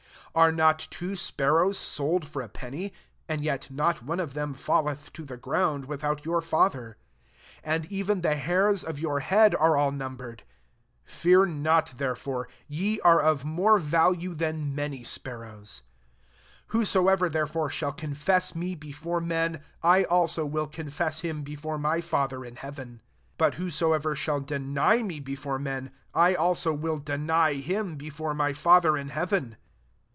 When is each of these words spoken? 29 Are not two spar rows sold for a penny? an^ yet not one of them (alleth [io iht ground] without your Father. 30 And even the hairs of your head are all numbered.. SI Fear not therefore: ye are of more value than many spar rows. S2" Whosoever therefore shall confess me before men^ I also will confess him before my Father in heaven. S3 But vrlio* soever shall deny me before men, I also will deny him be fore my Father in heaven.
29 0.33 0.47
Are 0.47 0.55
not 0.55 0.87
two 0.89 1.13
spar 1.13 1.55
rows 1.55 1.77
sold 1.77 2.25
for 2.25 2.41
a 2.41 2.47
penny? 2.47 2.93
an^ 3.27 3.41
yet 3.41 3.69
not 3.69 4.01
one 4.01 4.17
of 4.17 4.33
them 4.33 4.53
(alleth 4.55 5.09
[io 5.19 5.25
iht 5.25 5.41
ground] 5.41 5.83
without 5.83 6.23
your 6.23 6.39
Father. 6.39 6.95
30 7.65 7.75
And 7.75 7.85
even 7.91 8.21
the 8.21 8.37
hairs 8.37 8.81
of 8.81 8.97
your 8.97 9.19
head 9.19 9.53
are 9.53 9.75
all 9.75 9.91
numbered.. 9.91 10.43
SI 11.05 11.15
Fear 11.21 11.45
not 11.47 11.95
therefore: 11.97 12.47
ye 12.69 13.01
are 13.01 13.19
of 13.19 13.43
more 13.43 13.77
value 13.77 14.33
than 14.33 14.73
many 14.73 15.03
spar 15.03 15.39
rows. 15.39 15.81
S2" 15.81 15.81
Whosoever 16.67 17.27
therefore 17.27 17.69
shall 17.69 17.91
confess 17.91 18.55
me 18.55 18.73
before 18.73 19.19
men^ 19.19 19.61
I 19.83 20.05
also 20.05 20.45
will 20.45 20.67
confess 20.67 21.19
him 21.19 21.43
before 21.43 21.77
my 21.77 21.99
Father 21.99 22.45
in 22.45 22.55
heaven. 22.55 23.01
S3 23.03 23.07
But 23.37 23.53
vrlio* 23.55 23.69
soever 23.69 24.15
shall 24.15 24.39
deny 24.39 25.03
me 25.03 25.19
before 25.19 25.59
men, 25.59 25.91
I 26.13 26.35
also 26.35 26.73
will 26.73 26.99
deny 26.99 27.55
him 27.55 27.97
be 27.97 28.09
fore 28.09 28.33
my 28.33 28.53
Father 28.53 28.95
in 28.97 29.09
heaven. 29.09 29.57